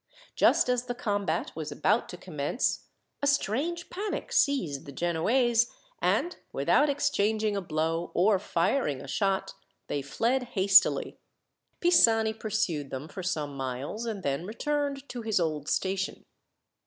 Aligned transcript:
Just 0.35 0.67
as 0.67 0.85
the 0.85 0.95
combat 0.95 1.55
was 1.55 1.71
about 1.71 2.09
to 2.09 2.17
commence 2.17 2.85
a 3.21 3.27
strange 3.27 3.91
panic 3.91 4.31
seized 4.31 4.87
the 4.87 4.91
Genoese, 4.91 5.67
and, 6.01 6.37
without 6.51 6.89
exchanging 6.89 7.55
a 7.55 7.61
blow 7.61 8.09
or 8.15 8.39
firing 8.39 8.99
a 8.99 9.07
shot, 9.07 9.53
they 9.85 10.01
fled 10.01 10.41
hastily. 10.57 11.19
Pisani 11.81 12.33
pursued 12.33 12.89
them 12.89 13.07
for 13.07 13.21
some 13.21 13.55
miles, 13.55 14.07
and 14.07 14.23
then 14.23 14.43
returned 14.43 15.07
to 15.09 15.21
his 15.21 15.39
old 15.39 15.69
station. 15.69 16.25